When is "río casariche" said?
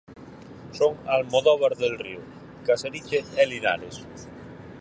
1.99-3.23